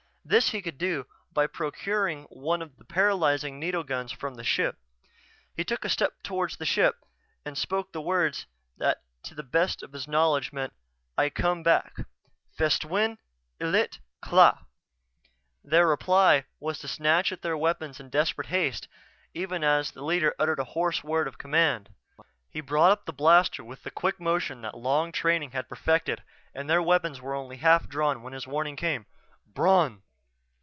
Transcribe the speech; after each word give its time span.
This 0.23 0.51
he 0.51 0.61
could 0.61 0.77
do 0.77 1.07
by 1.33 1.47
procuring 1.47 2.23
one 2.29 2.61
of 2.61 2.77
the 2.77 2.85
paralyzing 2.85 3.59
needle 3.59 3.83
guns 3.83 4.13
from 4.13 4.35
the 4.35 4.45
ship. 4.45 4.77
He 5.57 5.65
took 5.65 5.83
a 5.83 5.89
step 5.89 6.13
toward 6.23 6.51
the 6.51 6.65
ship 6.65 6.95
and 7.43 7.57
spoke 7.57 7.91
the 7.91 8.01
words 8.01 8.45
that 8.77 9.01
to 9.23 9.35
the 9.35 9.43
best 9.43 9.83
of 9.83 9.91
his 9.91 10.07
knowledge 10.07 10.53
meant: 10.53 10.71
"I 11.17 11.31
come 11.31 11.63
back." 11.63 11.97
"Feswin 12.57 13.17
ilt 13.59 13.99
k'la." 14.23 14.59
Their 15.65 15.85
reply 15.87 16.45
was 16.61 16.79
to 16.79 16.87
snatch 16.87 17.33
at 17.33 17.41
their 17.41 17.57
weapons 17.57 17.99
in 17.99 18.09
desperate 18.09 18.47
haste, 18.47 18.87
even 19.33 19.65
as 19.65 19.91
the 19.91 20.05
leader 20.05 20.33
uttered 20.39 20.59
a 20.59 20.63
hoarse 20.77 21.03
word 21.03 21.27
of 21.27 21.39
command. 21.39 21.89
He 22.49 22.61
brought 22.61 22.91
up 22.91 23.05
the 23.05 23.11
blaster 23.11 23.65
with 23.65 23.83
the 23.83 23.91
quick 23.91 24.17
motion 24.17 24.61
that 24.61 24.77
long 24.77 25.11
training 25.11 25.51
had 25.51 25.67
perfected 25.67 26.23
and 26.55 26.69
their 26.69 26.81
weapons 26.81 27.19
were 27.19 27.35
only 27.35 27.57
half 27.57 27.89
drawn 27.89 28.21
when 28.21 28.31
his 28.31 28.47
warning 28.47 28.77
came: 28.77 29.07
"_Bron! 29.51 30.03